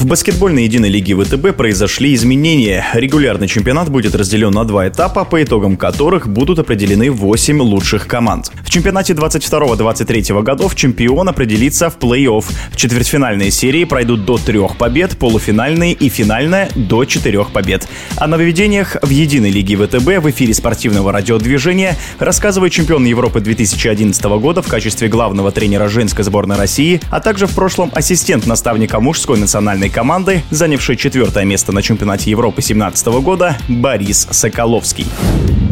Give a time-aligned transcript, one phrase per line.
[0.00, 2.86] В баскетбольной единой лиге ВТБ произошли изменения.
[2.94, 8.50] Регулярный чемпионат будет разделен на два этапа, по итогам которых будут определены 8 лучших команд.
[8.64, 12.44] В чемпионате 22-23 годов чемпион определится в плей-офф.
[12.72, 17.86] В четвертьфинальные серии пройдут до трех побед, полуфинальные и финальная до четырех побед.
[18.16, 24.62] О нововведениях в единой лиге ВТБ в эфире спортивного радиодвижения рассказывает чемпион Европы 2011 года
[24.62, 29.89] в качестве главного тренера женской сборной России, а также в прошлом ассистент наставника мужской национальной
[29.90, 35.06] команды, занявший четвертое место на чемпионате Европы 2017 года, Борис Соколовский.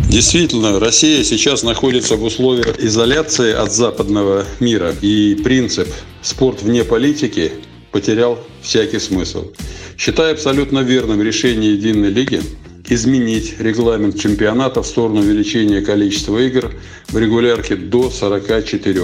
[0.08, 5.88] Действительно, Россия сейчас находится в условиях изоляции от западного мира, и принцип
[6.22, 7.52] «спорт вне политики»
[7.92, 9.52] потерял всякий смысл.
[9.96, 12.40] Считаю абсолютно верным решение Единой Лиги
[12.88, 16.72] изменить регламент чемпионата в сторону увеличения количества игр
[17.08, 19.00] в регулярке до 44,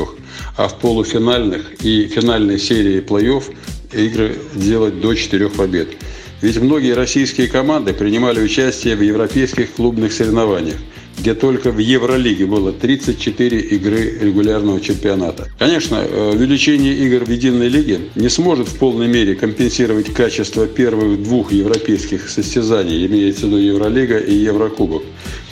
[0.57, 3.45] а в полуфинальных и финальной серии плей-офф
[3.93, 5.89] игры делать до четырех побед.
[6.41, 10.77] Ведь многие российские команды принимали участие в европейских клубных соревнованиях,
[11.19, 15.49] где только в Евролиге было 34 игры регулярного чемпионата.
[15.59, 21.23] Конечно, э, увеличение игр в единой лиге не сможет в полной мере компенсировать качество первых
[21.23, 25.03] двух европейских состязаний, имеется в виду Евролига и Еврокубок.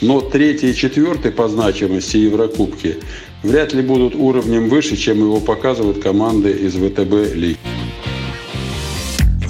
[0.00, 2.96] Но третий и четвертый по значимости Еврокубки
[3.42, 7.71] вряд ли будут уровнем выше, чем его показывают команды из ВТБ лиги.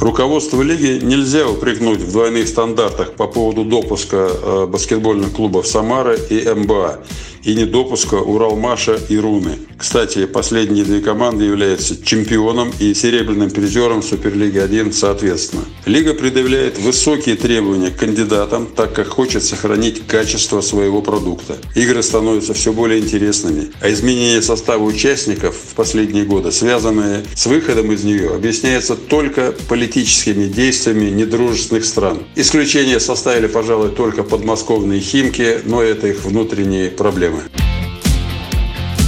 [0.03, 6.45] Руководство лиги нельзя упрекнуть в двойных стандартах по поводу допуска э, баскетбольных клубов «Самара» и
[6.45, 6.99] «МБА
[7.45, 9.59] и недопуска Уралмаша и Руны.
[9.77, 15.65] Кстати, последние две команды являются чемпионом и серебряным призером Суперлиги 1 соответственно.
[15.87, 21.57] Лига предъявляет высокие требования к кандидатам, так как хочет сохранить качество своего продукта.
[21.75, 27.91] Игры становятся все более интересными, а изменение состава участников в последние годы, связанные с выходом
[27.91, 32.19] из нее, объясняется только политическими действиями недружественных стран.
[32.37, 37.43] Исключение составили, пожалуй, только подмосковные «Химки», но это их внутренние проблемы проблемы.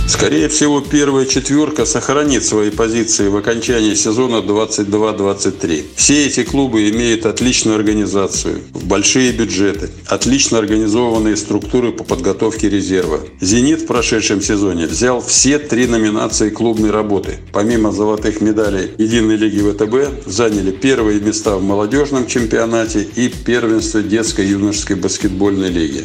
[0.06, 5.84] Скорее всего, первая четверка сохранит свои позиции в окончании сезона 22-23.
[5.96, 13.20] Все эти клубы имеют отличную организацию, большие бюджеты, отлично организованные структуры по подготовке резерва.
[13.40, 17.38] «Зенит» в прошедшем сезоне взял все три номинации клубной работы.
[17.52, 24.46] Помимо золотых медалей Единой лиги ВТБ, заняли первые места в молодежном чемпионате и первенстве детской
[24.46, 26.04] юношеской баскетбольной лиги.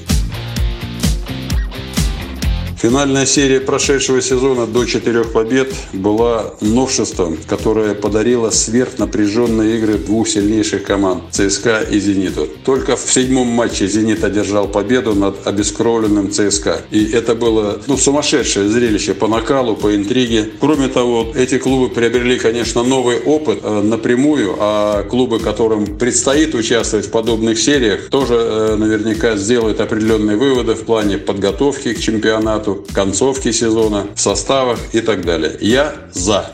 [2.81, 10.83] Финальная серия прошедшего сезона до четырех побед была новшеством, которое подарило сверхнапряженные игры двух сильнейших
[10.83, 12.47] команд– ЦСКА и «Зениту».
[12.63, 16.83] Только в седьмом матче «Зенит» одержал победу над обескровленным ЦСКА.
[16.89, 20.49] И это было ну, сумасшедшее зрелище по накалу, по интриге.
[20.61, 27.07] Кроме того, эти клубы приобрели, конечно, новый опыт э, напрямую, а клубы, которым предстоит участвовать
[27.07, 32.85] в подобных сериях, тоже э, наверняка сделают определенные выводы в плане подготовки к чемпионату, чемпионату,
[32.93, 35.57] концовке сезона, в составах и так далее.
[35.59, 36.51] Я за.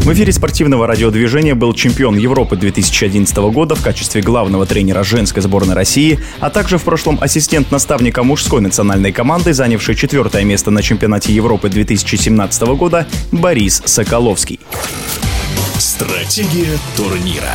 [0.00, 5.74] В эфире спортивного радиодвижения был чемпион Европы 2011 года в качестве главного тренера женской сборной
[5.74, 11.34] России, а также в прошлом ассистент наставника мужской национальной команды, занявший четвертое место на чемпионате
[11.34, 14.60] Европы 2017 года Борис Соколовский.
[15.78, 17.54] Стратегия турнира.